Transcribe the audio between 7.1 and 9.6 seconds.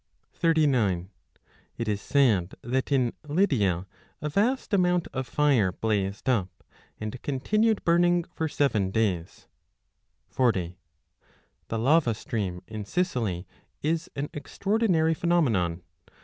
continued burning for seven days.